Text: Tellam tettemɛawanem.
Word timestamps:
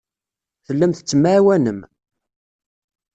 Tellam 0.65 0.91
tettemɛawanem. 0.93 1.79